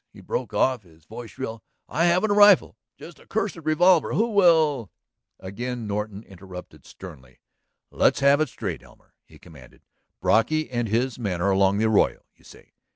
[0.11, 1.61] he broke off, his voice shrill.
[1.87, 4.13] "I haven't a rifle, just a cursed revolver.
[4.15, 4.89] Who will..."
[5.39, 7.39] Again Norton interrupted sternly.
[7.91, 9.83] "Let's have it straight, Elmer," he commanded.
[10.19, 12.73] "Brocky and his men are along the arroyo, you say?